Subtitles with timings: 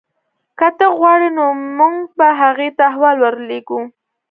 [0.57, 1.45] که ته غواړې نو
[1.77, 3.81] موږ به هغې ته احوال ورلیږو